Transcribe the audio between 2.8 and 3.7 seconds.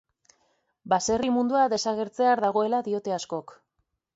diote askok.